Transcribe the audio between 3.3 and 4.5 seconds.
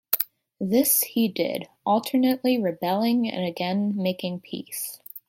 again making